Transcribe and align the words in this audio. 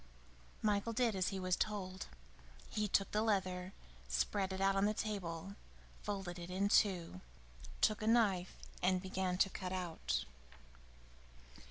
Michael 0.63 0.93
did 0.93 1.15
as 1.15 1.27
he 1.27 1.39
was 1.39 1.55
told. 1.55 2.07
He 2.71 2.87
took 2.87 3.11
the 3.11 3.21
leather, 3.21 3.71
spread 4.07 4.51
it 4.51 4.59
out 4.59 4.75
on 4.75 4.85
the 4.85 4.95
table, 4.95 5.53
folded 6.01 6.39
it 6.39 6.49
in 6.49 6.69
two, 6.69 7.21
took 7.81 8.01
a 8.01 8.07
knife 8.07 8.55
and 8.81 8.99
began 8.99 9.37
to 9.37 9.49
cut 9.51 9.71
out. 9.71 10.25